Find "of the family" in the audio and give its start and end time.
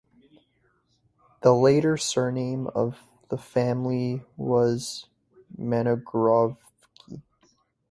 2.73-4.23